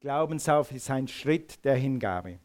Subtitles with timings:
[0.00, 2.38] Glaubenstaufe ist ein Schritt der Hingabe.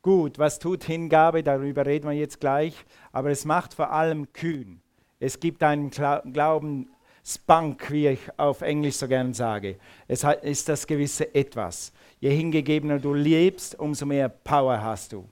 [0.00, 1.42] Gut, was tut Hingabe?
[1.42, 2.72] Darüber reden wir jetzt gleich.
[3.10, 4.80] Aber es macht vor allem kühn.
[5.18, 6.88] Es gibt einen Glauben
[7.24, 9.76] Spunk, wie ich auf Englisch so gern sage.
[10.06, 11.92] Es ist das gewisse Etwas.
[12.20, 15.28] Je hingegebener du lebst, umso mehr Power hast du.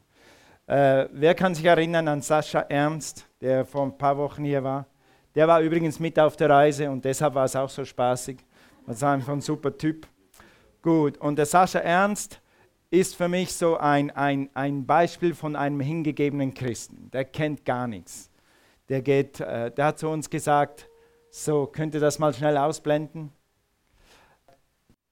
[0.67, 4.87] Äh, wer kann sich erinnern an Sascha Ernst, der vor ein paar Wochen hier war?
[5.37, 8.39] Der war übrigens mit auf der Reise und deshalb war es auch so spaßig.
[8.85, 10.09] Das war einfach ein super Typ.
[10.83, 12.41] Gut, und der Sascha Ernst
[12.91, 17.09] ist für mich so ein, ein, ein Beispiel von einem hingegebenen Christen.
[17.12, 18.30] Der kennt gar nichts.
[18.89, 20.89] Der, geht, äh, der hat zu uns gesagt,
[21.30, 23.30] so, könnt ihr das mal schnell ausblenden?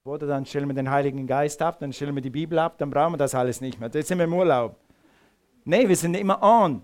[0.03, 2.91] Oder dann stellen wir den Heiligen Geist ab, dann stellen wir die Bibel ab, dann
[2.91, 3.91] brauchen wir das alles nicht mehr.
[3.95, 4.77] Jetzt sind wir im Urlaub.
[5.65, 6.83] Nee, wir sind immer on.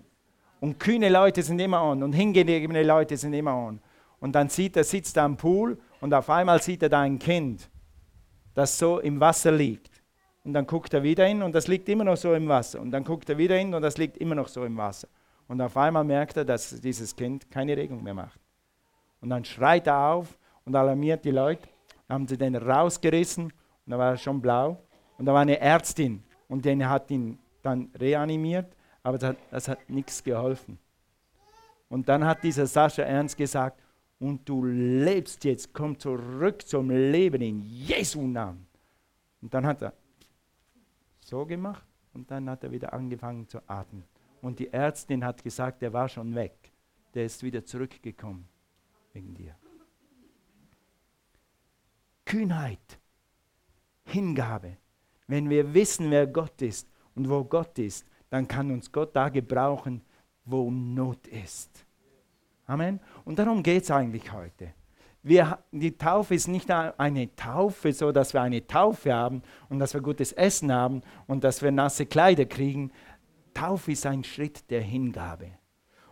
[0.61, 2.03] Und kühne Leute sind immer on.
[2.03, 3.81] Und hingegebene Leute sind immer on.
[4.21, 7.19] Und dann sieht er, sitzt er am Pool und auf einmal sieht er da ein
[7.19, 7.69] Kind
[8.57, 10.01] das so im Wasser liegt.
[10.43, 12.81] Und dann guckt er wieder hin und das liegt immer noch so im Wasser.
[12.81, 15.07] Und dann guckt er wieder hin und das liegt immer noch so im Wasser.
[15.47, 18.39] Und auf einmal merkt er, dass dieses Kind keine Regung mehr macht.
[19.21, 21.69] Und dann schreit er auf und alarmiert die Leute.
[22.07, 24.81] Dann haben sie den rausgerissen und da war er schon blau.
[25.19, 29.87] Und da war eine Ärztin und die hat ihn dann reanimiert, aber das hat, hat
[29.87, 30.79] nichts geholfen.
[31.89, 33.83] Und dann hat dieser Sascha Ernst gesagt,
[34.19, 38.67] und du lebst jetzt, komm zurück zum Leben in Jesu Namen.
[39.41, 39.93] Und dann hat er
[41.19, 44.03] so gemacht und dann hat er wieder angefangen zu atmen.
[44.41, 46.71] Und die Ärztin hat gesagt, er war schon weg.
[47.13, 48.47] Der ist wieder zurückgekommen
[49.13, 49.55] wegen dir.
[52.25, 52.99] Kühnheit,
[54.05, 54.77] Hingabe.
[55.27, 59.29] Wenn wir wissen, wer Gott ist und wo Gott ist, dann kann uns Gott da
[59.29, 60.01] gebrauchen,
[60.45, 61.86] wo Not ist.
[62.67, 62.99] Amen.
[63.23, 64.73] Und darum geht es eigentlich heute.
[65.23, 69.93] Wir, die Taufe ist nicht eine Taufe, so dass wir eine Taufe haben und dass
[69.93, 72.91] wir gutes Essen haben und dass wir nasse Kleider kriegen.
[73.53, 75.51] Taufe ist ein Schritt der Hingabe.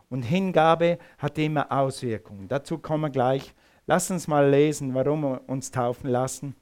[0.09, 2.47] Und Hingabe hat immer Auswirkungen.
[2.47, 3.53] Dazu kommen wir gleich.
[3.85, 6.55] Lass uns mal lesen, warum wir uns taufen lassen.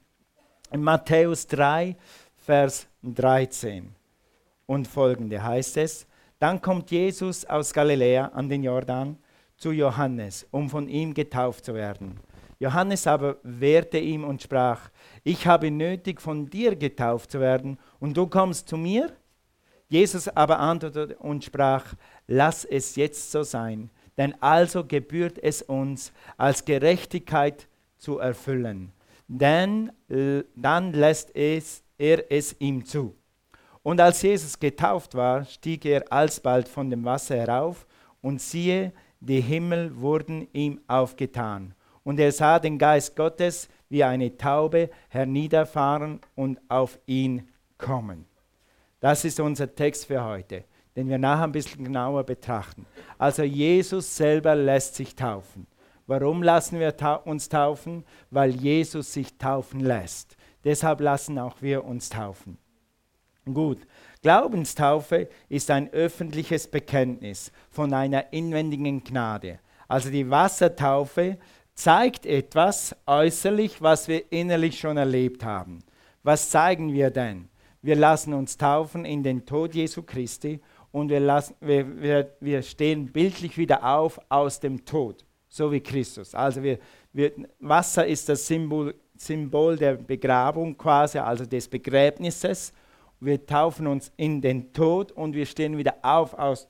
[0.70, 1.96] In Matthäus 3,
[2.36, 3.94] Vers 13
[4.66, 6.06] und folgende heißt es,
[6.38, 9.18] dann kommt Jesus aus Galiläa an den Jordan
[9.64, 12.20] zu Johannes, um von ihm getauft zu werden.
[12.58, 14.90] Johannes aber wehrte ihm und sprach,
[15.22, 19.10] ich habe nötig, von dir getauft zu werden, und du kommst zu mir?
[19.88, 21.94] Jesus aber antwortete und sprach,
[22.26, 23.88] lass es jetzt so sein,
[24.18, 28.92] denn also gebührt es uns, als Gerechtigkeit zu erfüllen.
[29.28, 29.92] Denn
[30.54, 33.14] dann lässt es, er es ihm zu.
[33.82, 37.86] Und als Jesus getauft war, stieg er alsbald von dem Wasser herauf,
[38.20, 38.92] und siehe,
[39.28, 41.74] die Himmel wurden ihm aufgetan.
[42.02, 47.48] Und er sah den Geist Gottes wie eine Taube herniederfahren und auf ihn
[47.78, 48.26] kommen.
[49.00, 50.64] Das ist unser Text für heute,
[50.96, 52.86] den wir nachher ein bisschen genauer betrachten.
[53.18, 55.66] Also Jesus selber lässt sich taufen.
[56.06, 58.04] Warum lassen wir uns taufen?
[58.30, 60.36] Weil Jesus sich taufen lässt.
[60.64, 62.58] Deshalb lassen auch wir uns taufen.
[63.46, 63.78] Gut,
[64.24, 69.58] Glaubenstaufe ist ein öffentliches Bekenntnis von einer inwendigen Gnade.
[69.86, 71.36] Also die Wassertaufe
[71.74, 75.80] zeigt etwas äußerlich, was wir innerlich schon erlebt haben.
[76.22, 77.50] Was zeigen wir denn?
[77.82, 80.58] Wir lassen uns taufen in den Tod Jesu Christi
[80.90, 85.82] und wir, lassen, wir, wir, wir stehen bildlich wieder auf aus dem Tod, so wie
[85.82, 86.34] Christus.
[86.34, 86.78] Also wir,
[87.12, 92.72] wir, Wasser ist das Symbol, Symbol der Begrabung quasi, also des Begräbnisses
[93.24, 96.68] wir taufen uns in den Tod und wir stehen wieder auf aus,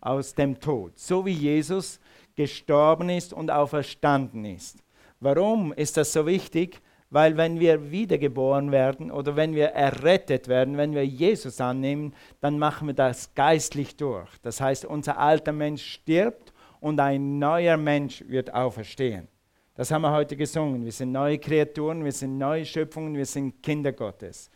[0.00, 2.00] aus dem Tod, so wie Jesus
[2.34, 4.78] gestorben ist und auferstanden ist.
[5.20, 6.80] Warum ist das so wichtig?
[7.10, 12.58] Weil wenn wir wiedergeboren werden oder wenn wir errettet werden, wenn wir Jesus annehmen, dann
[12.58, 14.28] machen wir das geistlich durch.
[14.42, 19.28] Das heißt, unser alter Mensch stirbt und ein neuer Mensch wird auferstehen.
[19.76, 20.84] Das haben wir heute gesungen.
[20.84, 24.50] Wir sind neue Kreaturen, wir sind neue Schöpfungen, wir sind Kinder Gottes.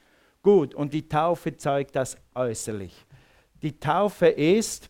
[0.49, 3.05] Gut, und die Taufe zeigt das äußerlich.
[3.61, 4.89] Die Taufe ist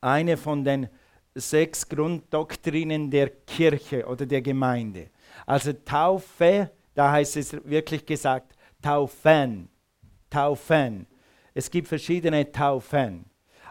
[0.00, 0.88] eine von den
[1.34, 5.10] sechs Grunddoktrinen der Kirche oder der Gemeinde.
[5.44, 9.68] Also Taufe, da heißt es wirklich gesagt, Taufen,
[10.30, 11.06] Taufen.
[11.52, 13.26] Es gibt verschiedene Taufen.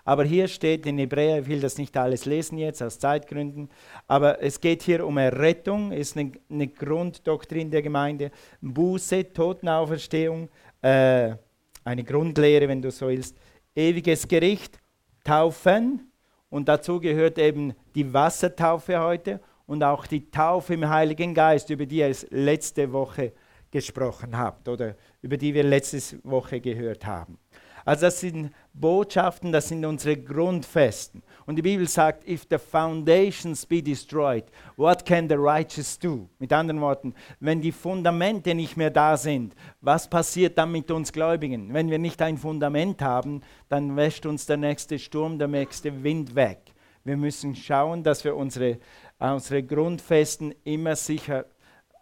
[0.07, 3.68] Aber hier steht in Hebräer, ich will das nicht alles lesen jetzt aus Zeitgründen,
[4.07, 8.31] aber es geht hier um Errettung, ist eine, eine Grunddoktrin der Gemeinde.
[8.62, 10.48] Buße, Totenauferstehung,
[10.82, 11.36] äh,
[11.84, 13.38] eine Grundlehre, wenn du so willst.
[13.76, 14.80] Ewiges Gericht,
[15.24, 16.12] Taufen
[16.50, 21.86] und dazu gehört eben die Wassertaufe heute und auch die Taufe im Heiligen Geist, über
[21.86, 23.34] die es letzte Woche
[23.70, 27.38] gesprochen habt oder über die wir letzte Woche gehört haben.
[27.84, 31.24] Also das sind Botschaften, das sind unsere Grundfesten.
[31.48, 34.44] Und die Bibel sagt, if the foundations be destroyed,
[34.76, 36.28] what can the righteous do?
[36.40, 41.14] Mit anderen Worten, wenn die Fundamente nicht mehr da sind, was passiert dann mit uns
[41.14, 41.74] Gläubigen?
[41.74, 46.36] Wenn wir nicht ein Fundament haben, dann wäscht uns der nächste Sturm, der nächste Wind
[46.36, 46.60] weg.
[47.06, 48.80] Wir müssen schauen, dass wir unsere,
[49.18, 51.46] unsere Grundfesten immer sicher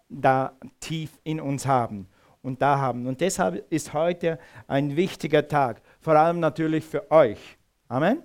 [0.09, 2.07] da tief in uns haben
[2.41, 3.05] und da haben.
[3.05, 7.37] Und deshalb ist heute ein wichtiger Tag, vor allem natürlich für euch.
[7.87, 8.23] Amen.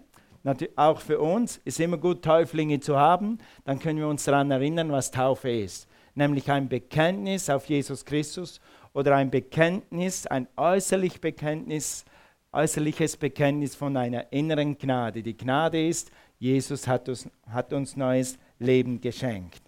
[0.76, 3.38] Auch für uns ist immer gut, Täuflinge zu haben.
[3.64, 5.88] Dann können wir uns daran erinnern, was Taufe ist.
[6.14, 8.60] Nämlich ein Bekenntnis auf Jesus Christus
[8.92, 12.04] oder ein Bekenntnis, ein äußerlich Bekenntnis,
[12.52, 15.22] äußerliches Bekenntnis von einer inneren Gnade.
[15.22, 19.62] Die Gnade ist, Jesus hat uns, hat uns neues Leben geschenkt.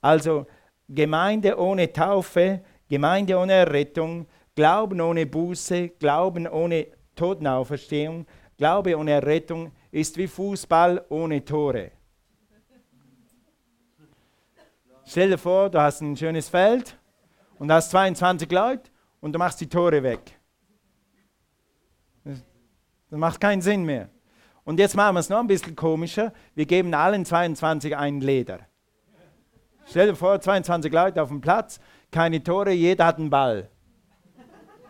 [0.00, 0.46] Also
[0.88, 8.26] Gemeinde ohne Taufe Gemeinde ohne Errettung, Glauben ohne Buße, Glauben ohne Totenauferstehung,
[8.58, 11.92] Glaube ohne Errettung ist wie Fußball ohne Tore.
[15.04, 16.98] Stell dir vor, du hast ein schönes Feld
[17.58, 18.90] und hast 22 Leute
[19.20, 20.38] und du machst die Tore weg.
[22.24, 24.08] Das macht keinen Sinn mehr.
[24.64, 26.32] Und jetzt machen wir es noch ein bisschen komischer.
[26.54, 28.60] Wir geben allen 22 einen Leder.
[29.84, 31.78] Stell dir vor, 22 Leute auf dem Platz,
[32.10, 33.68] keine Tore, jeder hat einen Ball.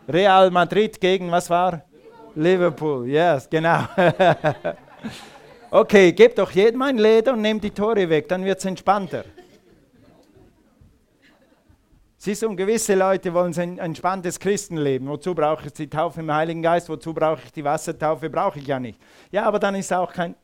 [0.07, 1.83] Real Madrid gegen was war?
[2.35, 3.87] Liverpool, yes, genau.
[5.71, 9.25] okay, gebt doch jedem ein Leder und nehmt die Tore weg, dann wird es entspannter.
[12.17, 15.09] Siehst du, gewisse Leute wollen ein entspanntes Christenleben.
[15.09, 16.89] Wozu brauche ich die Taufe im Heiligen Geist?
[16.89, 18.31] Wozu brauche ich die Wassertaufe?
[18.31, 19.01] Brauche ich ja nicht.
[19.33, 20.37] Ja, aber dann ist auch, kein,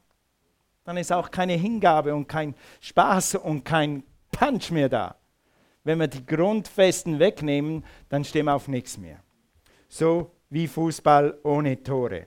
[0.83, 4.03] dann ist auch keine Hingabe und kein Spaß und kein
[4.33, 5.15] Punch mehr da
[5.89, 9.21] wenn wir die Grundfesten wegnehmen, dann stehen wir auf nichts mehr.
[9.89, 12.27] So wie Fußball ohne Tore.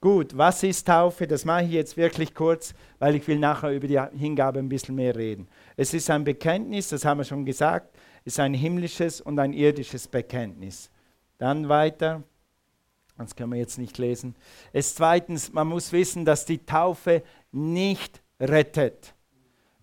[0.00, 1.26] Gut, was ist Taufe?
[1.26, 4.94] Das mache ich jetzt wirklich kurz, weil ich will nachher über die Hingabe ein bisschen
[4.94, 5.48] mehr reden.
[5.76, 9.52] Es ist ein Bekenntnis, das haben wir schon gesagt, es ist ein himmlisches und ein
[9.52, 10.90] irdisches Bekenntnis.
[11.38, 12.22] Dann weiter,
[13.16, 14.36] das können wir jetzt nicht lesen.
[14.72, 19.14] Es zweitens, man muss wissen, dass die Taufe nicht rettet.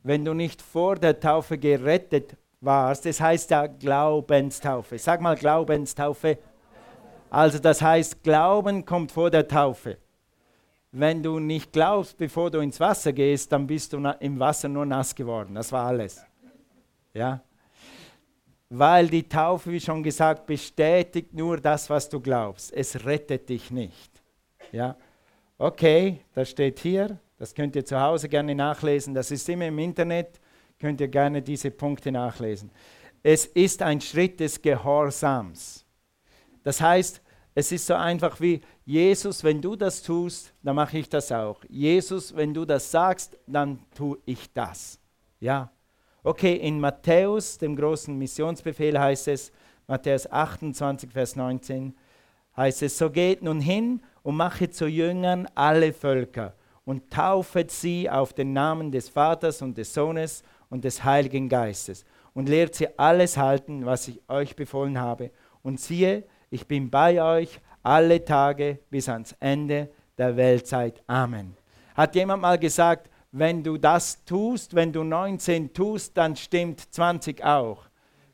[0.03, 3.05] Wenn du nicht vor der Taufe gerettet warst.
[3.05, 4.97] Das heißt ja Glaubenstaufe.
[4.97, 6.37] Sag mal Glaubenstaufe.
[7.29, 9.97] Also das heißt, Glauben kommt vor der Taufe.
[10.97, 14.85] Wenn du nicht glaubst, bevor du ins Wasser gehst, dann bist du im Wasser nur
[14.85, 15.53] nass geworden.
[15.55, 16.25] Das war alles.
[17.13, 17.41] Ja?
[18.69, 22.71] Weil die Taufe, wie schon gesagt, bestätigt nur das, was du glaubst.
[22.71, 24.09] Es rettet dich nicht.
[24.71, 24.95] Ja?
[25.57, 27.19] Okay, das steht hier.
[27.37, 29.13] Das könnt ihr zu Hause gerne nachlesen.
[29.13, 30.39] Das ist immer im Internet
[30.79, 32.71] könnt ihr gerne diese Punkte nachlesen.
[33.21, 35.85] Es ist ein Schritt des Gehorsams.
[36.63, 37.21] Das heißt,
[37.57, 41.63] es ist so einfach wie Jesus, wenn du das tust, dann mache ich das auch.
[41.69, 44.99] Jesus, wenn du das sagst, dann tue ich das.
[45.39, 45.71] Ja.
[46.21, 49.53] Okay, in Matthäus, dem großen Missionsbefehl heißt es,
[49.87, 51.95] Matthäus 28, Vers 19,
[52.57, 58.09] heißt es, so geht nun hin und mache zu Jüngern alle Völker und taufet sie
[58.09, 62.03] auf den Namen des Vaters und des Sohnes und des Heiligen Geistes
[62.33, 65.31] und lehrt sie alles halten, was ich euch befohlen habe.
[65.63, 66.25] Und siehe,
[66.55, 71.03] ich bin bei euch alle Tage bis ans Ende der Weltzeit.
[71.07, 71.55] Amen.
[71.93, 77.43] Hat jemand mal gesagt, wenn du das tust, wenn du 19 tust, dann stimmt 20
[77.43, 77.83] auch.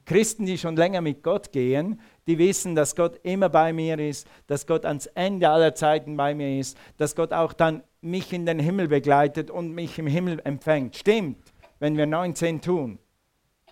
[0.06, 4.28] Christen, die schon länger mit Gott gehen, die wissen, dass Gott immer bei mir ist,
[4.48, 8.46] dass Gott ans Ende aller Zeiten bei mir ist, dass Gott auch dann mich in
[8.46, 10.96] den Himmel begleitet und mich im Himmel empfängt.
[10.96, 11.51] Stimmt
[11.82, 13.00] wenn wir 19 tun,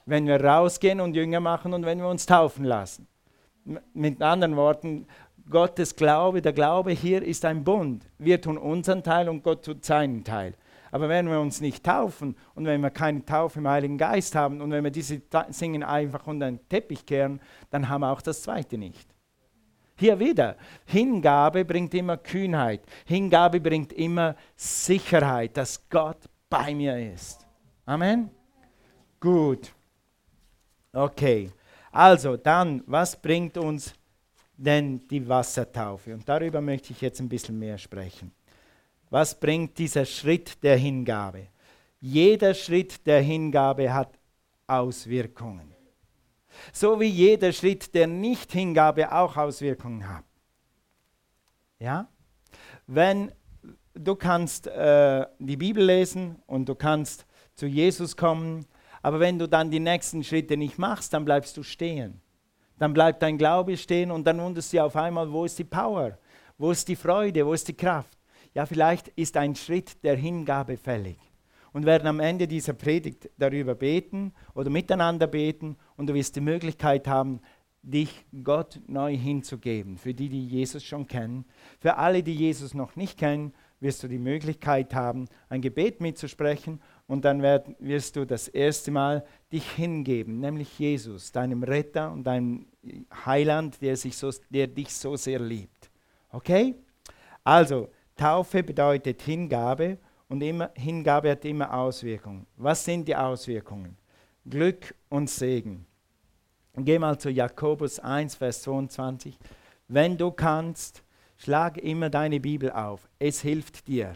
[0.08, 3.08] wenn wir rausgehen und Jünger machen und wenn wir uns taufen lassen.
[3.94, 5.06] Mit anderen Worten,
[5.50, 8.06] Gottes Glaube, der Glaube hier ist ein Bund.
[8.18, 10.54] Wir tun unseren Teil und Gott tut seinen Teil.
[10.92, 14.62] Aber wenn wir uns nicht taufen und wenn wir keine Taufe im Heiligen Geist haben
[14.62, 17.40] und wenn wir diese Singen einfach unter den Teppich kehren,
[17.70, 19.08] dann haben wir auch das Zweite nicht.
[19.96, 22.82] Hier wieder, Hingabe bringt immer Kühnheit.
[23.06, 27.46] Hingabe bringt immer Sicherheit, dass Gott bei mir ist.
[27.86, 28.30] Amen?
[29.20, 29.74] Gut.
[30.94, 31.52] Okay.
[31.92, 33.94] Also dann, was bringt uns
[34.56, 36.14] denn die Wassertaufe?
[36.14, 38.32] Und darüber möchte ich jetzt ein bisschen mehr sprechen.
[39.10, 41.48] Was bringt dieser Schritt der Hingabe?
[42.00, 44.18] Jeder Schritt der Hingabe hat
[44.68, 45.74] Auswirkungen.
[46.72, 50.26] So wie jeder Schritt der Nicht-Hingabe auch Auswirkungen hat.
[51.80, 52.08] Ja?
[52.86, 53.32] Wenn
[53.94, 57.26] du kannst äh, die Bibel lesen und du kannst
[57.60, 58.66] zu Jesus kommen.
[59.02, 62.22] Aber wenn du dann die nächsten Schritte nicht machst, dann bleibst du stehen.
[62.78, 66.18] Dann bleibt dein Glaube stehen und dann wunderst du auf einmal, wo ist die Power?
[66.58, 67.46] Wo ist die Freude?
[67.46, 68.18] Wo ist die Kraft?
[68.54, 71.18] Ja, vielleicht ist ein Schritt der Hingabe fällig.
[71.72, 76.42] Und werden am Ende dieser Predigt darüber beten oder miteinander beten und du wirst die
[76.42, 77.42] Möglichkeit haben,
[77.82, 79.98] dich Gott neu hinzugeben.
[79.98, 81.46] Für die, die Jesus schon kennen.
[81.80, 86.82] Für alle, die Jesus noch nicht kennen, wirst du die Möglichkeit haben, ein Gebet mitzusprechen
[87.10, 92.24] und dann werd, wirst du das erste Mal dich hingeben, nämlich Jesus, deinem Retter und
[92.24, 92.68] deinem
[93.26, 95.90] Heiland, der, sich so, der dich so sehr liebt.
[96.32, 96.76] Okay?
[97.44, 99.98] Also, Taufe bedeutet Hingabe
[100.28, 102.46] und immer, Hingabe hat immer Auswirkungen.
[102.58, 103.98] Was sind die Auswirkungen?
[104.46, 105.88] Glück und Segen.
[106.76, 109.36] Geh mal zu Jakobus 1, Vers 22.
[109.88, 111.04] Wenn du kannst,
[111.38, 113.10] schlag immer deine Bibel auf.
[113.18, 114.14] Es hilft dir,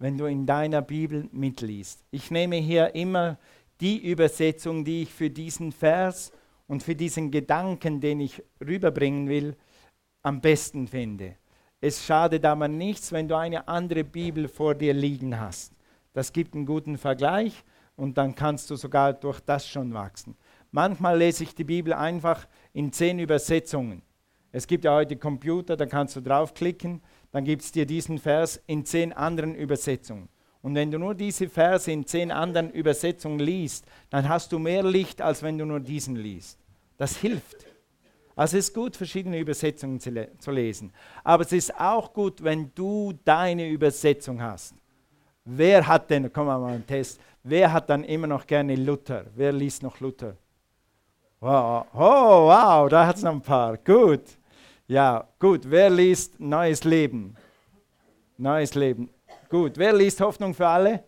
[0.00, 2.02] wenn du in deiner Bibel mitliest.
[2.10, 3.38] Ich nehme hier immer
[3.80, 6.32] die Übersetzung, die ich für diesen Vers
[6.66, 9.56] und für diesen Gedanken, den ich rüberbringen will,
[10.22, 11.36] am besten finde.
[11.82, 15.74] Es schadet aber nichts, wenn du eine andere Bibel vor dir liegen hast.
[16.14, 17.62] Das gibt einen guten Vergleich
[17.94, 20.34] und dann kannst du sogar durch das schon wachsen.
[20.70, 24.02] Manchmal lese ich die Bibel einfach in zehn Übersetzungen.
[24.52, 27.02] Es gibt ja heute Computer, da kannst du draufklicken,
[27.32, 30.28] dann gibt es dir diesen Vers in zehn anderen Übersetzungen.
[30.62, 34.82] Und wenn du nur diese Verse in zehn anderen Übersetzungen liest, dann hast du mehr
[34.82, 36.58] Licht, als wenn du nur diesen liest.
[36.98, 37.66] Das hilft.
[38.36, 40.92] Also es ist gut, verschiedene Übersetzungen zu, le zu lesen.
[41.24, 44.74] Aber es ist auch gut, wenn du deine Übersetzung hast.
[45.44, 49.26] Wer hat denn, komm mal einen Test, wer hat dann immer noch gerne Luther?
[49.34, 50.36] Wer liest noch Luther?
[51.40, 53.78] Wow, oh, wow, da hat es noch ein paar.
[53.78, 54.22] Gut.
[54.90, 55.70] Ja, gut.
[55.70, 57.36] Wer liest Neues Leben?
[58.36, 59.08] Neues Leben.
[59.48, 59.78] Gut.
[59.78, 61.04] Wer liest Hoffnung für alle?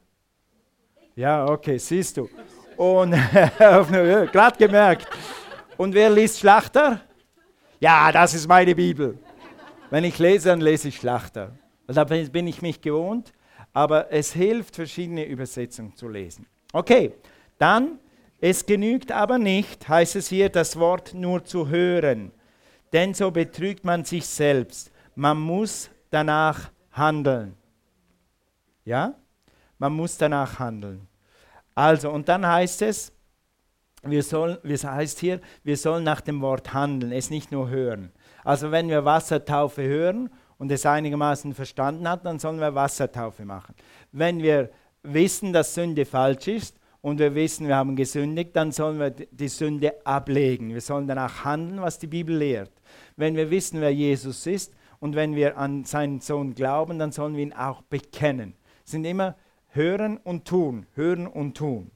[1.17, 2.31] Ja, okay, siehst du.
[2.77, 3.11] Und
[3.59, 5.09] gerade gemerkt.
[5.77, 7.01] Und wer liest Schlachter?
[7.81, 9.19] Ja, das ist meine Bibel.
[9.91, 11.51] Wenn ich lese, dann lese ich Schlachter.
[11.89, 13.33] Da bin ich mich gewohnt,
[13.73, 16.47] aber es hilft, verschiedene Übersetzungen zu lesen.
[16.73, 17.15] Okay,
[17.59, 17.99] dann
[18.41, 22.31] es genügt aber nicht, heißt es hier, das Wort nur zu hören,
[22.92, 24.90] denn so betrügt man sich selbst.
[25.14, 27.54] Man muss danach handeln.
[28.84, 29.14] Ja?
[29.78, 31.08] Man muss danach handeln.
[31.75, 33.12] Also, und dann heißt es,
[34.02, 38.12] wir sollen, es heißt hier, wir sollen nach dem Wort handeln, es nicht nur hören.
[38.44, 43.75] Also wenn wir Wassertaufe hören und es einigermaßen verstanden hat, dann sollen wir Wassertaufe machen.
[44.11, 44.70] Wenn wir
[45.02, 49.49] wissen, dass Sünde falsch ist, und wir wissen, wir haben gesündigt, dann sollen wir die
[49.49, 50.73] Sünde ablegen.
[50.73, 52.71] Wir sollen danach handeln, was die Bibel lehrt.
[53.16, 57.35] Wenn wir wissen, wer Jesus ist und wenn wir an seinen Sohn glauben, dann sollen
[57.37, 58.54] wir ihn auch bekennen.
[58.85, 59.37] Es sind immer
[59.71, 61.90] hören und tun, hören und tun.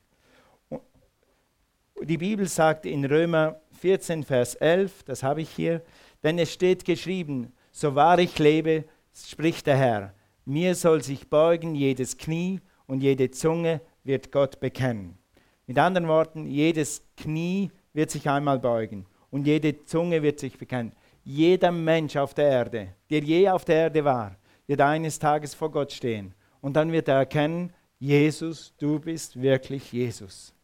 [2.02, 5.82] Die Bibel sagt in Römer 14, Vers 11, das habe ich hier,
[6.24, 8.84] denn es steht geschrieben, so wahr ich lebe,
[9.14, 15.18] spricht der Herr, mir soll sich beugen jedes Knie und jede Zunge wird Gott bekennen.
[15.66, 20.92] Mit anderen Worten, jedes Knie wird sich einmal beugen und jede Zunge wird sich bekennen.
[21.24, 24.36] Jeder Mensch auf der Erde, der je auf der Erde war,
[24.66, 26.34] wird eines Tages vor Gott stehen.
[26.60, 30.54] Und dann wird er erkennen, Jesus, du bist wirklich Jesus.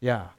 [0.00, 0.34] Ja.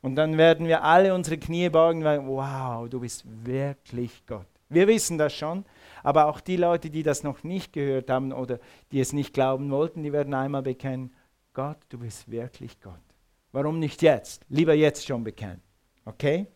[0.00, 4.46] Und dann werden wir alle unsere Knie beugen sagen, wow, du bist wirklich Gott.
[4.68, 5.64] Wir wissen das schon,
[6.02, 8.58] aber auch die Leute, die das noch nicht gehört haben oder
[8.90, 11.12] die es nicht glauben wollten, die werden einmal bekennen,
[11.52, 13.00] Gott, du bist wirklich Gott.
[13.52, 14.42] Warum nicht jetzt?
[14.48, 15.60] Lieber jetzt schon bekennen.
[16.04, 16.46] Okay?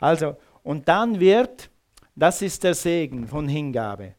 [0.00, 1.70] Also, und dann wird,
[2.14, 4.14] das ist der Segen von Hingabe,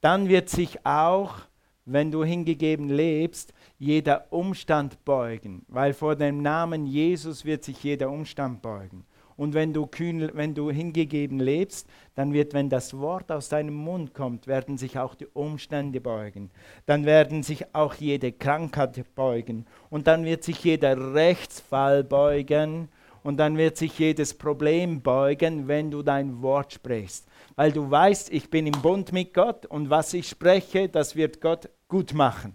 [0.00, 1.36] dann wird sich auch,
[1.84, 8.10] wenn du hingegeben lebst, jeder Umstand beugen, weil vor dem Namen Jesus wird sich jeder
[8.10, 9.04] Umstand beugen.
[9.36, 13.74] Und wenn du, kühn, wenn du hingegeben lebst, dann wird, wenn das Wort aus deinem
[13.74, 16.50] Mund kommt, werden sich auch die Umstände beugen.
[16.86, 19.66] Dann werden sich auch jede Krankheit beugen.
[19.90, 22.88] Und dann wird sich jeder Rechtsfall beugen.
[23.24, 27.26] Und dann wird sich jedes Problem beugen, wenn du dein Wort sprichst.
[27.56, 31.40] Weil du weißt, ich bin im Bund mit Gott und was ich spreche, das wird
[31.40, 32.54] Gott gut machen.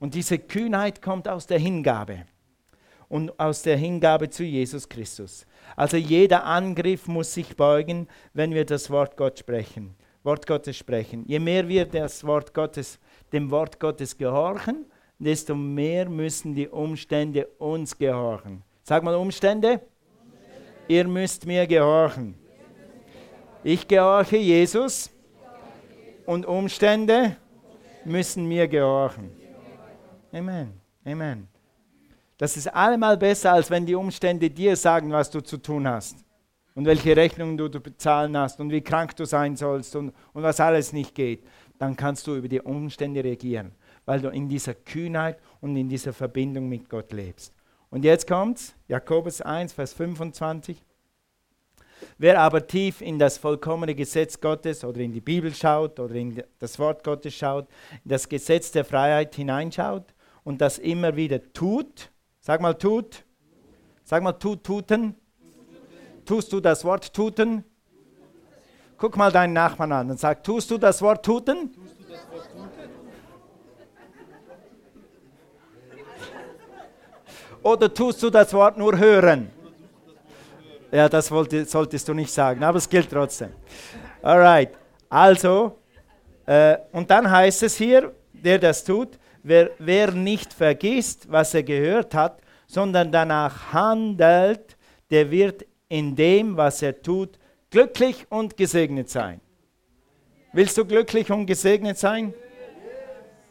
[0.00, 2.24] Und diese Kühnheit kommt aus der Hingabe
[3.14, 5.46] und aus der Hingabe zu Jesus Christus.
[5.76, 9.94] Also jeder Angriff muss sich beugen, wenn wir das Wort Gott sprechen,
[10.24, 11.24] Wort Gottes sprechen.
[11.28, 12.98] Je mehr wir das Wort Gottes,
[13.32, 18.64] dem Wort Gottes gehorchen, desto mehr müssen die Umstände uns gehorchen.
[18.82, 19.74] Sag mal Umstände.
[19.74, 19.84] Umstände.
[20.88, 22.34] Ihr müsst mir gehorchen.
[23.62, 25.08] Ich gehorche Jesus
[26.26, 27.36] und Umstände
[28.04, 29.30] müssen mir gehorchen.
[30.32, 30.72] Amen.
[31.04, 31.53] Amen.
[32.36, 36.24] Das ist allemal besser, als wenn die Umstände dir sagen, was du zu tun hast.
[36.74, 40.42] und welche Rechnungen du, du bezahlen hast und wie krank du sein sollst und, und
[40.42, 41.44] was alles nicht geht,
[41.78, 43.72] dann kannst du über die Umstände reagieren,
[44.04, 47.54] weil du in dieser Kühnheit und in dieser Verbindung mit Gott lebst.
[47.90, 50.82] Und jetzt kommt's, Jakobus 1, Vers 25.
[52.18, 56.42] Wer aber tief in das vollkommene Gesetz Gottes oder in die Bibel schaut oder in
[56.58, 57.68] das Wort Gottes schaut,
[58.04, 60.12] in das Gesetz der Freiheit hineinschaut
[60.42, 62.10] und das immer wieder tut,
[62.46, 63.24] sag mal tut,
[64.04, 65.14] sag mal tut, tuten,
[66.26, 67.64] tust du das Wort tuten?
[68.98, 71.74] Guck mal deinen Nachbarn an und sag, tust du das Wort tuten?
[77.62, 79.50] Oder tust du das Wort nur hören?
[80.92, 83.54] Ja, das wollte, solltest du nicht sagen, aber es gilt trotzdem.
[84.20, 84.70] Alright,
[85.08, 85.78] also,
[86.44, 91.62] äh, und dann heißt es hier, der das tut, wer, wer nicht vergisst, was er
[91.62, 94.76] gehört hat, sondern danach handelt,
[95.10, 97.38] der wird in dem, was er tut,
[97.70, 99.40] glücklich und gesegnet sein.
[100.52, 102.34] Willst du glücklich und gesegnet sein?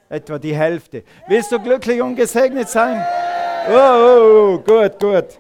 [0.09, 1.03] Etwa die Hälfte.
[1.27, 3.05] Willst du glücklich und gesegnet sein?
[3.69, 5.39] Oh, oh, oh gut, gut.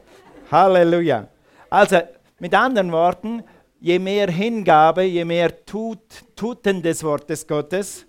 [0.51, 1.27] Halleluja.
[1.69, 1.99] Also
[2.39, 3.43] mit anderen Worten,
[3.79, 5.99] je mehr Hingabe, je mehr Tut,
[6.35, 8.05] Tuten des Wortes Gottes,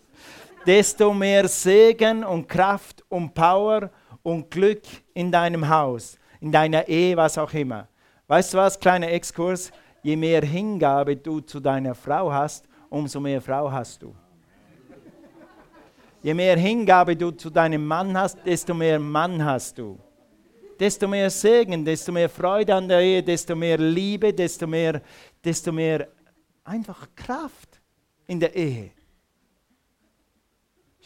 [0.67, 3.91] desto mehr Segen und Kraft und Power
[4.23, 7.89] und Glück in deinem Haus, in deiner Ehe, was auch immer.
[8.27, 9.71] Weißt du was, kleiner Exkurs,
[10.03, 14.15] je mehr Hingabe du zu deiner Frau hast, umso mehr Frau hast du.
[16.23, 19.99] Je mehr Hingabe du zu deinem Mann hast, desto mehr Mann hast du
[20.79, 25.01] desto mehr Segen, desto mehr Freude an der Ehe, desto mehr Liebe, desto mehr,
[25.43, 26.09] desto mehr
[26.65, 27.81] einfach Kraft
[28.27, 28.91] in der Ehe.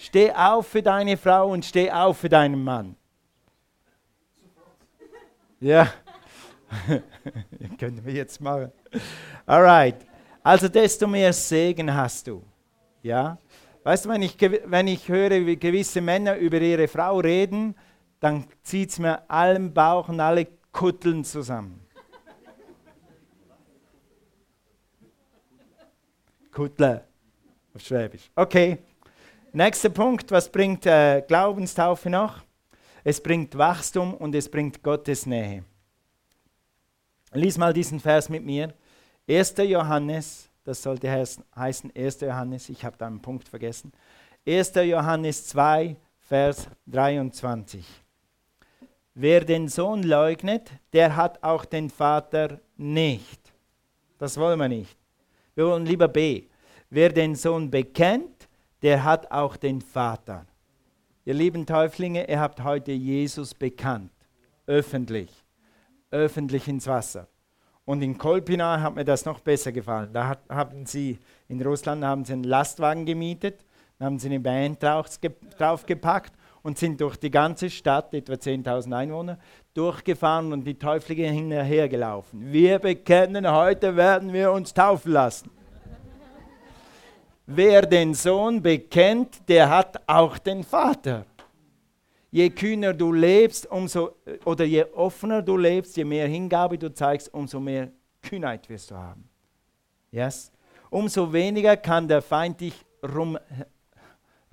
[0.01, 2.95] Steh auf für deine Frau und steh auf für deinen Mann.
[5.59, 5.93] Ja,
[7.81, 8.71] können wir jetzt machen.
[9.45, 10.07] Alright.
[10.41, 12.45] Also desto mehr Segen hast du.
[13.03, 13.39] Ja.
[13.83, 17.75] Weißt du, wenn ich, wenn ich höre, wie gewisse Männer über ihre Frau reden,
[18.21, 21.85] dann zieht es mir allen Bauch und alle Kutteln zusammen.
[26.53, 27.05] Kuttler
[27.75, 28.31] auf Schwäbisch.
[28.37, 28.79] Okay,
[29.53, 30.31] nächster Punkt.
[30.31, 32.43] Was bringt äh, Glaubenstaufe noch?
[33.05, 35.65] Es bringt Wachstum und es bringt Gottes Nähe.
[37.33, 38.75] Lies mal diesen Vers mit mir.
[39.29, 39.55] 1.
[39.59, 42.21] Johannes, das sollte heißen 1.
[42.21, 43.93] Johannes, ich habe da einen Punkt vergessen.
[44.47, 44.73] 1.
[44.77, 47.85] Johannes 2, Vers 23.
[49.15, 53.41] Wer den Sohn leugnet, der hat auch den Vater nicht.
[54.19, 54.97] Das wollen wir nicht.
[55.55, 56.45] Wir wollen lieber B.
[56.89, 58.38] Wer den Sohn bekennt,
[58.83, 60.47] der hat auch den Vater.
[61.25, 64.13] Ihr lieben Täuflinge, ihr habt heute Jesus bekannt.
[64.67, 65.31] Öffentlich.
[66.11, 67.29] Öffentlich ins Wasser.
[67.85, 70.13] Und in Kolpina hat mir das noch besser gefallen.
[70.13, 73.65] Da hat, haben sie, in Russland haben sie einen Lastwagen gemietet,
[73.99, 79.39] haben sie eine Band draufgepackt und sind durch die ganze Stadt, etwa 10.000 Einwohner,
[79.75, 82.53] durchgefahren und die Täuflinge hinterhergelaufen.
[82.53, 85.51] Wir bekennen, heute werden wir uns taufen lassen.
[87.51, 91.25] Wer den Sohn bekennt, der hat auch den Vater.
[92.31, 97.33] Je kühner du lebst, umso, oder je offener du lebst, je mehr Hingabe du zeigst,
[97.33, 99.27] umso mehr Kühnheit wirst du haben.
[100.11, 100.53] Yes?
[100.91, 103.39] Umso weniger kann der Feind dich rum,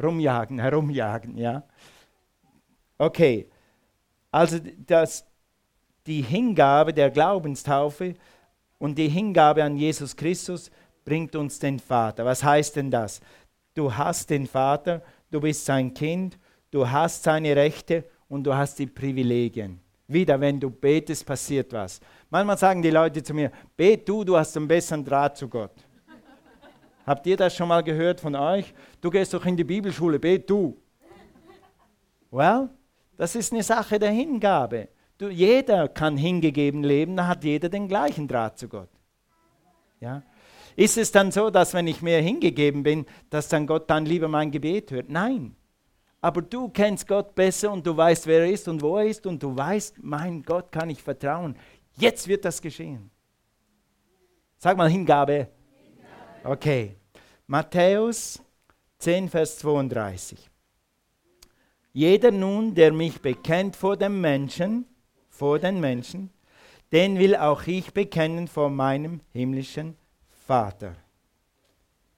[0.02, 1.38] rumjagen, herumjagen.
[1.38, 1.64] Ja?
[2.98, 3.50] Okay,
[4.32, 5.26] also das,
[6.08, 8.14] die Hingabe der Glaubenstaufe
[8.80, 10.72] und die Hingabe an Jesus Christus
[11.06, 12.26] bringt uns den Vater.
[12.26, 13.22] Was heißt denn das?
[13.76, 16.38] Du hast den Vater, du bist sein Kind,
[16.72, 19.80] du hast seine Rechte und du hast die Privilegien.
[20.08, 22.00] Wieder, wenn du betest, passiert was.
[22.30, 25.74] Manchmal sagen die Leute zu mir, bet du, du hast einen besseren Draht zu Gott.
[27.06, 28.74] Habt ihr das schon mal gehört von euch?
[29.00, 30.76] Du gehst doch in die Bibelschule, bet du.
[32.32, 32.70] Well,
[33.16, 34.90] das ist eine Sache der Hingabe.
[35.18, 38.90] Du, jeder kann hingegeben leben, dann hat jeder den gleichen Draht zu Gott.
[40.00, 40.24] Ja?
[40.76, 44.28] Ist es dann so, dass wenn ich mehr hingegeben bin, dass dann Gott dann lieber
[44.28, 45.10] mein Gebet hört?
[45.10, 45.56] Nein.
[46.22, 49.26] Aber du kennst Gott besser und du weißt, wer er ist und wo er ist
[49.26, 51.56] und du weißt, mein Gott kann ich vertrauen.
[51.98, 53.10] Jetzt wird das geschehen.
[54.58, 55.48] Sag mal Hingabe.
[56.44, 56.96] Okay.
[57.48, 58.42] Matthäus
[58.98, 60.50] 10, Vers 32.
[61.94, 64.86] Jeder nun, der mich bekennt vor dem Menschen,
[65.30, 66.32] vor den Menschen,
[66.92, 69.96] den will auch ich bekennen vor meinem himmlischen
[70.46, 70.94] Vater.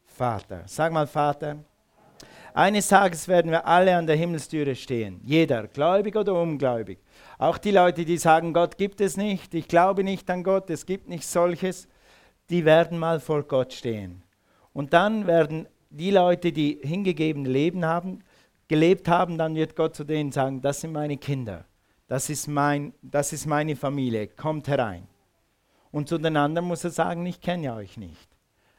[0.06, 0.64] Vater.
[0.66, 1.60] Sag mal Vater.
[2.54, 5.22] Eines Tages werden wir alle an der Himmelstüre stehen.
[5.24, 7.00] Jeder, gläubig oder ungläubig.
[7.38, 10.86] Auch die Leute, die sagen, Gott gibt es nicht, ich glaube nicht an Gott, es
[10.86, 11.88] gibt nichts solches,
[12.50, 14.24] die werden mal vor Gott stehen.
[14.74, 18.24] Und dann werden die Leute, die hingegeben Leben haben,
[18.68, 21.64] gelebt haben, dann wird Gott zu denen sagen, das sind meine Kinder,
[22.08, 25.08] das ist, mein, das ist meine Familie, kommt herein.
[25.92, 28.30] Und zu den anderen muss er sagen, ich kenne euch nicht.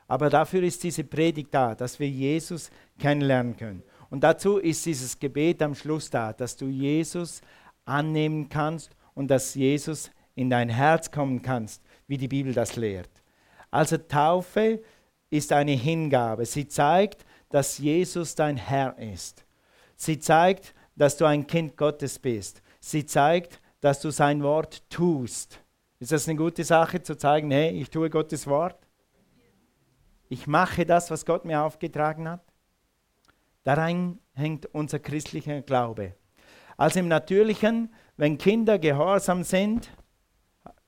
[0.06, 3.82] Aber dafür ist diese Predigt da, dass wir Jesus kennenlernen können.
[4.10, 7.42] Und dazu ist dieses Gebet am Schluss da, dass du Jesus
[7.84, 13.10] annehmen kannst und dass Jesus in dein Herz kommen kannst, wie die Bibel das lehrt.
[13.70, 14.82] Also Taufe
[15.30, 16.46] ist eine Hingabe.
[16.46, 19.44] Sie zeigt, dass Jesus dein Herr ist.
[19.96, 22.62] Sie zeigt, dass du ein Kind Gottes bist.
[22.80, 25.60] Sie zeigt, dass du sein Wort tust.
[26.00, 28.78] Ist das eine gute Sache zu zeigen, hey, ich tue Gottes Wort?
[30.28, 32.42] Ich mache das, was Gott mir aufgetragen hat.
[33.64, 36.14] Daran hängt unser christlicher Glaube.
[36.76, 39.90] Also im Natürlichen, wenn Kinder gehorsam sind,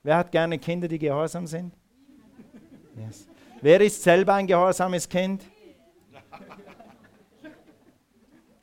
[0.03, 1.73] wer hat gerne Kinder, die gehorsam sind?
[2.95, 3.27] Yes.
[3.61, 5.43] Wer ist selber ein gehorsames Kind?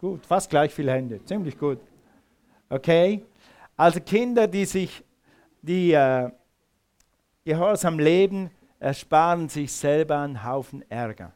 [0.00, 1.80] gut, fast gleich viele Hände, ziemlich gut.
[2.70, 3.24] Okay?
[3.76, 5.04] Also Kinder, die sich,
[5.68, 6.30] die äh,
[7.44, 8.50] gehorsam leben,
[8.80, 11.32] ersparen sich selber einen Haufen Ärger.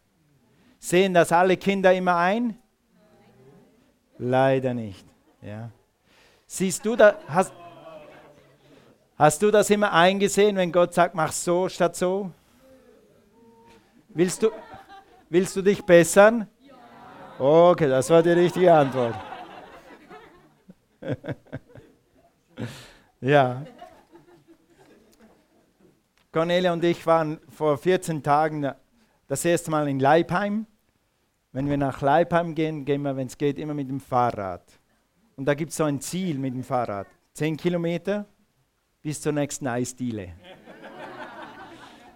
[0.79, 2.59] Sehen das alle Kinder immer ein?
[4.19, 5.05] Leider nicht.
[5.41, 5.71] Ja.
[6.47, 7.53] Siehst du da, hast,
[9.17, 12.31] hast du das immer eingesehen, wenn Gott sagt, mach so statt so?
[14.09, 14.51] Willst du,
[15.29, 16.47] willst du dich bessern?
[17.39, 19.15] Okay, das war die richtige Antwort.
[23.21, 23.63] ja.
[26.33, 28.73] Cornelia und ich waren vor 14 Tagen
[29.27, 30.67] das erste Mal in Leipheim.
[31.53, 34.65] Wenn wir nach Leipheim gehen, gehen wir, wenn es geht, immer mit dem Fahrrad.
[35.37, 37.07] Und da gibt es so ein Ziel mit dem Fahrrad.
[37.35, 38.25] 10 Kilometer
[39.03, 40.31] bis zur nächsten Eisdiele.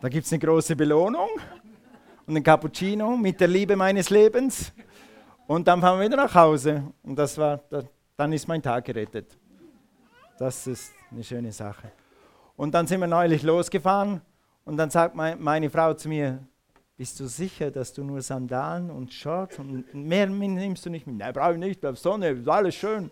[0.01, 1.29] Da gibt es eine große Belohnung
[2.27, 4.73] und ein Cappuccino mit der Liebe meines Lebens.
[5.47, 6.91] Und dann fahren wir wieder nach Hause.
[7.03, 7.61] Und das war,
[8.17, 9.37] dann ist mein Tag gerettet.
[10.39, 11.93] Das ist eine schöne Sache.
[12.57, 14.21] Und dann sind wir neulich losgefahren
[14.65, 16.41] und dann sagt meine Frau zu mir,
[16.97, 21.17] bist du sicher, dass du nur Sandalen und Shorts und mehr nimmst du nicht mit?
[21.19, 23.11] Nein, brauche ich nicht, bleib Sonne, ist alles schön.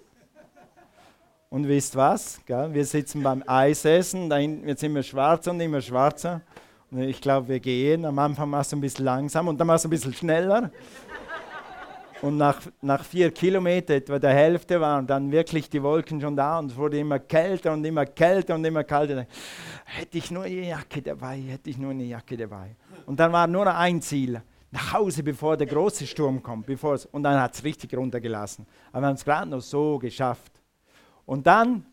[1.50, 2.40] Und wisst was?
[2.46, 2.72] Gell?
[2.72, 6.40] Wir sitzen beim Eisessen, da hinten es immer schwarzer und immer schwarzer.
[6.90, 8.04] Und ich glaube, wir gehen.
[8.06, 10.70] Am Anfang machst du ein bisschen langsam und dann machst du ein bisschen schneller.
[12.24, 16.58] Und nach, nach vier Kilometern, etwa der Hälfte, waren dann wirklich die Wolken schon da
[16.58, 19.26] und es wurde immer kälter und immer kälter und immer kälter.
[19.84, 22.76] Hätte ich nur eine Jacke dabei, hätte ich nur eine Jacke dabei.
[23.04, 26.64] Und dann war nur ein Ziel, nach Hause, bevor der große Sturm kommt.
[26.64, 28.66] Bevor und dann hat es richtig runtergelassen.
[28.90, 30.62] Aber wir haben es gerade noch so geschafft.
[31.26, 31.84] Und dann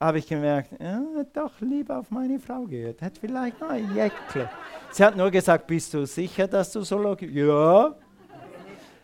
[0.00, 3.02] habe ich gemerkt, ja, doch lieber auf meine Frau gehört.
[3.02, 4.48] Hätte vielleicht noch ein Jäckle.
[4.90, 7.30] Sie hat nur gesagt, bist du sicher, dass du so logisch...
[7.32, 7.94] Ja,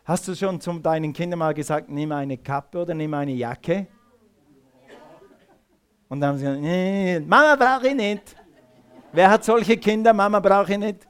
[0.09, 3.87] Hast du schon zu deinen Kindern mal gesagt, nimm eine Kappe oder nimm eine Jacke?
[6.09, 8.35] Und dann haben sie gesagt, nee, Mama brauche ich nicht.
[9.13, 10.15] Wer hat solche Kinder?
[10.15, 11.07] Mama brauche ich nicht.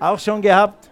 [0.00, 0.90] Auch schon gehabt.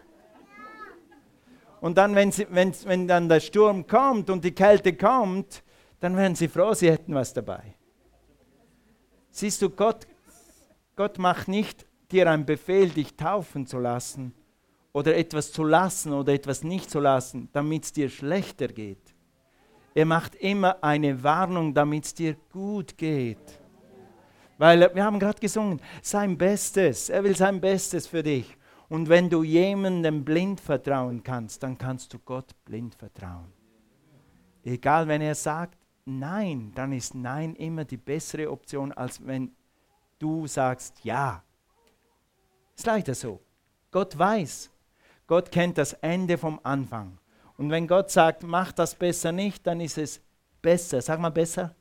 [1.81, 5.65] Und dann, wenn, sie, wenn, wenn dann der Sturm kommt und die Kälte kommt,
[5.99, 7.75] dann werden sie froh, sie hätten was dabei.
[9.33, 10.07] Siehst du, Gott,
[10.95, 14.35] Gott macht nicht dir einen Befehl, dich taufen zu lassen,
[14.93, 19.15] oder etwas zu lassen oder etwas nicht zu lassen, damit es dir schlechter geht.
[19.95, 23.61] Er macht immer eine Warnung, damit es dir gut geht.
[24.59, 28.57] Weil wir haben gerade gesungen, sein Bestes, er will sein Bestes für dich.
[28.89, 33.53] Und wenn du jemandem blind vertrauen kannst, dann kannst du Gott blind vertrauen.
[34.65, 39.53] Egal, wenn er sagt Nein, dann ist Nein immer die bessere Option, als wenn
[40.19, 41.43] du sagst Ja.
[42.77, 43.41] Ist leider so.
[43.91, 44.71] Gott weiß,
[45.31, 47.17] Gott kennt das Ende vom Anfang.
[47.57, 50.21] Und wenn Gott sagt, mach das besser nicht, dann ist es
[50.61, 51.01] besser.
[51.01, 51.73] Sag mal besser.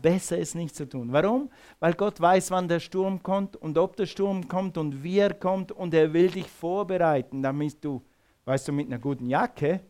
[0.00, 1.12] Besser, ist nicht zu tun.
[1.12, 1.50] Warum?
[1.78, 5.34] Weil Gott weiß, wann der Sturm kommt und ob der Sturm kommt und wie er
[5.34, 8.02] kommt und er will dich vorbereiten, damit du,
[8.46, 9.80] weißt du, mit einer guten Jacke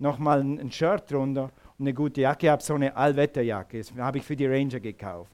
[0.00, 2.46] nochmal ein Shirt drunter und eine gute Jacke.
[2.46, 5.32] Ich habe so eine Allwetterjacke, das habe ich für die Ranger gekauft.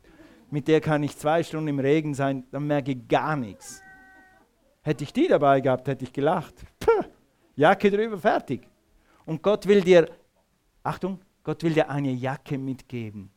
[0.50, 3.82] Mit der kann ich zwei Stunden im Regen sein, dann merke ich gar nichts.
[4.82, 6.54] Hätte ich die dabei gehabt, hätte ich gelacht.
[6.78, 7.04] Puh,
[7.54, 8.66] Jacke drüber, fertig.
[9.26, 10.08] Und Gott will dir,
[10.82, 13.30] Achtung, Gott will dir eine Jacke mitgeben.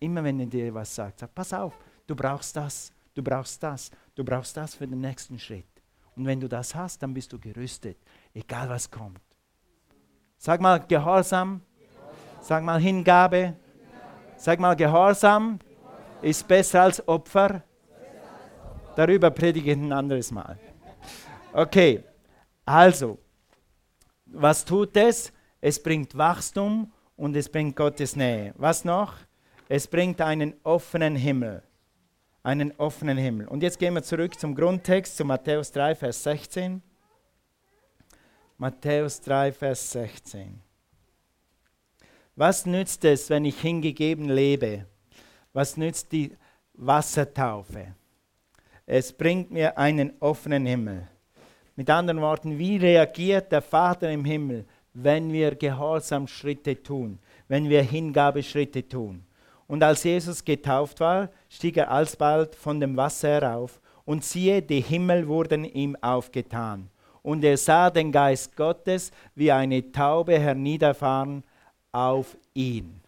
[0.00, 3.90] Immer wenn er dir was sagt, sag, pass auf, du brauchst das, du brauchst das,
[4.14, 5.66] du brauchst das für den nächsten Schritt.
[6.16, 7.98] Und wenn du das hast, dann bist du gerüstet,
[8.32, 9.20] egal was kommt.
[10.38, 11.62] Sag mal Gehorsam.
[12.40, 13.54] Sag mal Hingabe.
[14.36, 15.58] Sag mal Gehorsam
[16.20, 17.62] ist besser als Opfer.
[18.96, 20.58] Darüber predige ich ein anderes Mal.
[21.52, 22.02] Okay,
[22.64, 23.18] also,
[24.26, 25.32] was tut es?
[25.60, 28.54] Es bringt Wachstum und es bringt Gottes Nähe.
[28.56, 29.14] Was noch?
[29.68, 31.62] Es bringt einen offenen Himmel.
[32.42, 33.48] Einen offenen Himmel.
[33.48, 36.82] Und jetzt gehen wir zurück zum Grundtext, zu Matthäus 3, Vers 16.
[38.58, 40.60] Matthäus 3, Vers 16.
[42.36, 44.86] Was nützt es, wenn ich hingegeben lebe?
[45.52, 46.36] Was nützt die
[46.74, 47.94] Wassertaufe?
[48.86, 51.08] Es bringt mir einen offenen Himmel.
[51.76, 57.18] Mit anderen Worten, wie reagiert der Vater im Himmel, wenn wir gehorsam Schritte tun,
[57.48, 59.24] wenn wir Hingabeschritte tun?
[59.66, 64.82] Und als Jesus getauft war, stieg er alsbald von dem Wasser herauf, und siehe, die
[64.82, 66.90] Himmel wurden ihm aufgetan.
[67.22, 71.42] Und er sah den Geist Gottes wie eine Taube herniederfahren
[71.90, 73.00] auf ihn.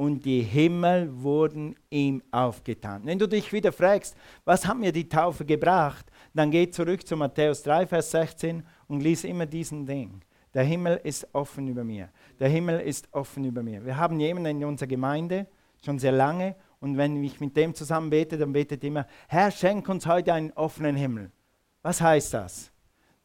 [0.00, 3.02] Und die Himmel wurden ihm aufgetan.
[3.04, 7.18] Wenn du dich wieder fragst, was hat mir die Taufe gebracht, dann geh zurück zu
[7.18, 10.22] Matthäus 3, Vers 16 und lies immer diesen Ding.
[10.54, 12.08] Der Himmel ist offen über mir.
[12.38, 13.84] Der Himmel ist offen über mir.
[13.84, 15.46] Wir haben jemanden in unserer Gemeinde,
[15.84, 19.86] schon sehr lange, und wenn ich mit dem zusammen bete, dann betet immer, Herr, schenk
[19.90, 21.30] uns heute einen offenen Himmel.
[21.82, 22.72] Was heißt das?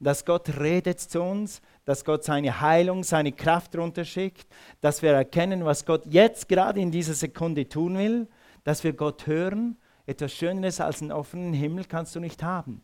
[0.02, 4.48] Dass Gott redet zu uns, dass Gott seine Heilung, seine Kraft runterschickt,
[4.82, 8.28] dass wir erkennen, was Gott jetzt gerade in dieser Sekunde tun will,
[8.64, 9.78] dass wir Gott hören.
[10.08, 12.84] Etwas Schöneres als einen offenen Himmel kannst du nicht haben.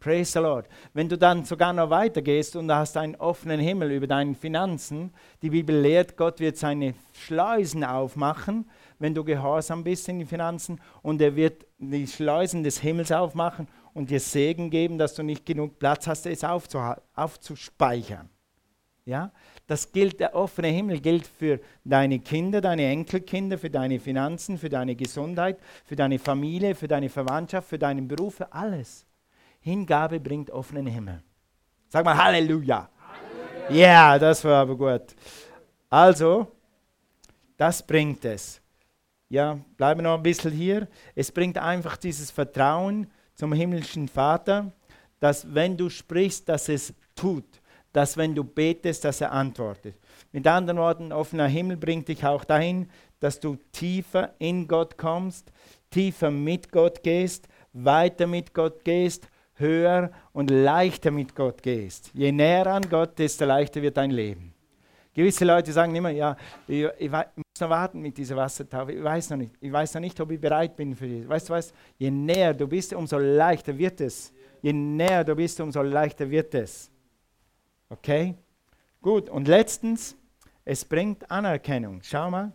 [0.00, 0.68] Praise the Lord.
[0.94, 5.50] Wenn du dann sogar noch weitergehst und hast einen offenen Himmel über deinen Finanzen, die
[5.50, 11.20] Bibel lehrt, Gott wird seine Schleusen aufmachen, wenn du gehorsam bist in den Finanzen, und
[11.20, 15.78] er wird die Schleusen des Himmels aufmachen und dir Segen geben, dass du nicht genug
[15.78, 18.28] Platz hast, es aufzuspeichern.
[19.04, 19.32] Ja?
[19.66, 24.68] Das gilt, der offene Himmel gilt für deine Kinder, deine Enkelkinder, für deine Finanzen, für
[24.68, 29.06] deine Gesundheit, für deine Familie, für deine Verwandtschaft, für deinen Beruf, für alles.
[29.60, 31.22] Hingabe bringt offenen Himmel.
[31.88, 32.88] Sag mal Halleluja.
[33.70, 35.14] Ja, yeah, das war aber gut.
[35.90, 36.46] Also,
[37.56, 38.60] das bringt es.
[39.28, 40.88] Ja, bleiben wir noch ein bisschen hier.
[41.14, 44.72] Es bringt einfach dieses Vertrauen zum himmlischen Vater,
[45.20, 47.44] dass wenn du sprichst, dass es tut,
[47.92, 49.94] dass wenn du betest, dass er antwortet.
[50.32, 55.52] Mit anderen Worten, offener Himmel bringt dich auch dahin, dass du tiefer in Gott kommst,
[55.90, 62.10] tiefer mit Gott gehst, weiter mit Gott gehst, höher und leichter mit Gott gehst.
[62.14, 64.52] Je näher an Gott, desto leichter wird dein Leben.
[65.14, 67.10] Gewisse Leute sagen immer, ja, ich, ich,
[67.60, 68.92] noch warten mit dieser Wassertaufe.
[68.92, 69.52] Ich weiß noch nicht.
[69.60, 71.28] Ich weiß noch nicht, ob ich bereit bin für das.
[71.28, 71.72] Weißt du was?
[71.98, 74.32] Je näher du bist, umso leichter wird es.
[74.62, 76.90] Je näher du bist, umso leichter wird es.
[77.88, 78.34] Okay?
[79.00, 79.28] Gut.
[79.28, 80.16] Und letztens,
[80.64, 82.00] es bringt Anerkennung.
[82.02, 82.52] Schau mal.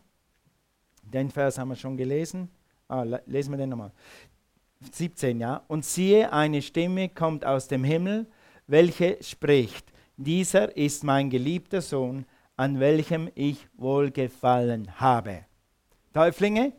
[1.01, 2.49] Den Vers haben wir schon gelesen.
[2.87, 3.91] Ah, lesen wir den nochmal.
[4.91, 5.63] 17, ja.
[5.67, 8.27] Und siehe, eine Stimme kommt aus dem Himmel,
[8.67, 15.45] welche spricht, dieser ist mein geliebter Sohn, an welchem ich wohlgefallen habe.
[16.13, 16.73] Täuflinge,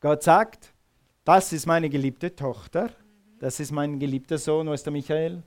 [0.00, 0.74] Gott sagt,
[1.24, 2.90] das ist meine geliebte Tochter,
[3.38, 4.66] das ist mein geliebter Sohn.
[4.66, 5.42] Wo ist der Michael?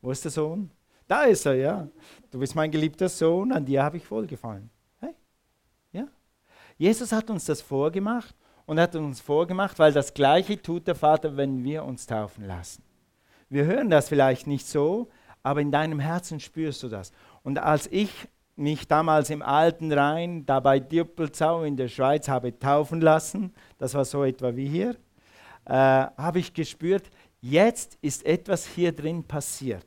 [0.00, 0.70] Wo ist der Sohn?
[1.06, 1.88] Da ist er, ja.
[2.30, 4.70] Du bist mein geliebter Sohn, an dir habe ich wohlgefallen.
[5.00, 5.14] Hey?
[5.92, 6.06] Ja?
[6.78, 8.34] Jesus hat uns das vorgemacht
[8.66, 12.82] und hat uns vorgemacht, weil das Gleiche tut der Vater, wenn wir uns taufen lassen.
[13.48, 15.08] Wir hören das vielleicht nicht so,
[15.42, 17.12] aber in deinem Herzen spürst du das.
[17.42, 18.10] Und als ich
[18.56, 23.94] mich damals im alten Rhein, da bei Dippelzau in der Schweiz, habe taufen lassen, das
[23.94, 24.96] war so etwa wie hier,
[25.64, 29.86] äh, habe ich gespürt, jetzt ist etwas hier drin passiert.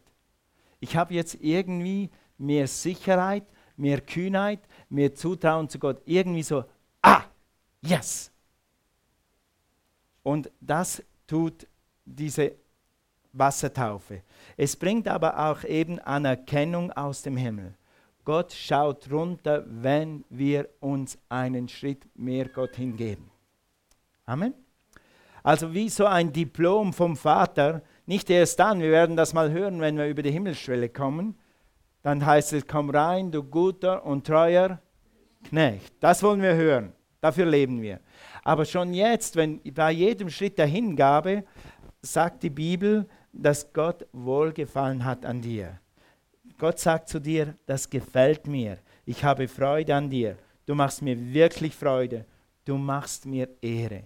[0.80, 3.46] Ich habe jetzt irgendwie mehr Sicherheit,
[3.78, 6.02] mehr Kühnheit, mehr Zutrauen zu Gott.
[6.06, 6.66] Irgendwie so,
[7.02, 7.24] ah,
[7.82, 8.32] yes,
[10.28, 11.66] und das tut
[12.04, 12.52] diese
[13.32, 14.24] Wassertaufe.
[14.58, 17.74] Es bringt aber auch eben Anerkennung aus dem Himmel.
[18.28, 23.32] Gott schaut runter, wenn wir uns einen Schritt mehr Gott hingeben.
[24.26, 24.54] Amen.
[25.44, 29.80] Also wie so ein Diplom vom Vater, nicht erst dann, wir werden das mal hören,
[29.80, 31.40] wenn wir über die Himmelsschwelle kommen,
[32.04, 34.82] dann heißt es, komm rein, du guter und treuer
[35.46, 35.94] Knecht.
[36.02, 38.02] Das wollen wir hören, dafür leben wir.
[38.44, 41.46] Aber schon jetzt, wenn bei jedem Schritt der Hingabe,
[42.02, 45.80] sagt die Bibel, dass Gott Wohlgefallen hat an dir.
[46.58, 48.80] Gott sagt zu dir, das gefällt mir.
[49.06, 50.38] Ich habe Freude an dir.
[50.66, 52.26] Du machst mir wirklich Freude.
[52.66, 54.04] Du machst mir Ehre.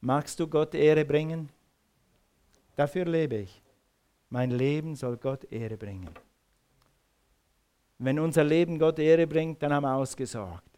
[0.00, 1.48] Magst du Gott Ehre bringen?
[2.74, 3.62] Dafür lebe ich.
[4.30, 6.08] Mein Leben soll Gott Ehre bringen.
[7.98, 10.68] Wenn unser Leben Gott Ehre bringt, dann haben wir ausgesorgt.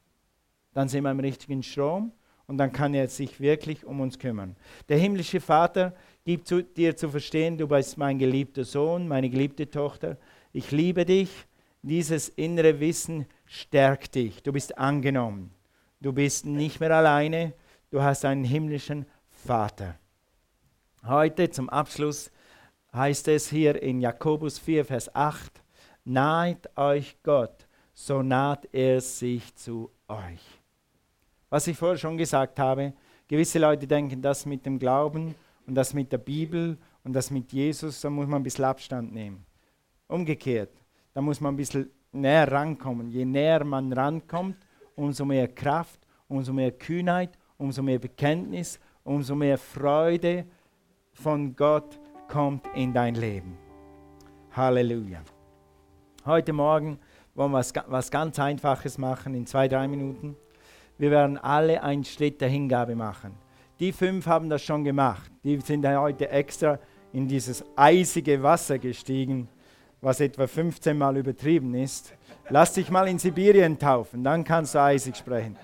[0.75, 2.13] Dann sind wir im richtigen Strom
[2.47, 4.57] und dann kann er sich wirklich um uns kümmern.
[4.89, 9.71] Der himmlische Vater gibt zu, dir zu verstehen, du bist mein geliebter Sohn, meine geliebte
[9.71, 10.19] Tochter.
[10.57, 11.31] Ich liebe dich.
[11.83, 14.41] Dieses innere Wissen stärkt dich.
[14.45, 15.51] Du bist angenommen.
[16.01, 17.53] Du bist nicht mehr alleine.
[17.91, 19.99] Du hast einen himmlischen Vater.
[21.05, 22.31] Heute zum Abschluss
[22.95, 25.61] heißt es hier in Jakobus 4, Vers 8,
[26.05, 30.63] naht euch Gott, so naht er sich zu euch.
[31.51, 32.93] Was ich vorher schon gesagt habe,
[33.27, 35.35] gewisse Leute denken, das mit dem Glauben
[35.67, 39.13] und das mit der Bibel und das mit Jesus, da muss man ein bisschen Abstand
[39.13, 39.45] nehmen.
[40.09, 40.71] Umgekehrt,
[41.13, 43.11] da muss man ein bisschen näher rankommen.
[43.11, 44.57] Je näher man rankommt,
[44.95, 50.45] umso mehr Kraft, umso mehr Kühnheit, umso mehr Bekenntnis, umso mehr Freude
[51.13, 53.57] von Gott kommt in dein Leben.
[54.53, 55.23] Halleluja.
[56.27, 56.99] Heute Morgen
[57.35, 60.37] wollen wir was, was ganz Einfaches machen, in zwei, drei Minuten.
[60.99, 63.35] Wir werden alle einen Schritt der Hingabe machen.
[63.81, 65.31] Die fünf haben das schon gemacht.
[65.43, 66.79] Die sind heute extra
[67.13, 69.49] in dieses eisige Wasser gestiegen,
[70.05, 72.13] was etwa 15 Mal übertrieben ist.
[72.51, 75.57] Lass dich mal in Sibirien taufen, dann kannst du eisig sprechen.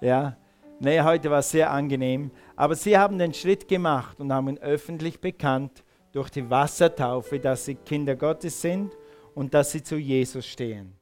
[0.00, 0.36] Ja,
[0.78, 2.30] nee, heute war es sehr angenehm.
[2.54, 7.74] Aber sie haben den Schritt gemacht und haben öffentlich bekannt durch die Wassertaufe, dass sie
[7.74, 8.92] Kinder Gottes sind
[9.34, 10.99] und dass sie zu Jesus stehen.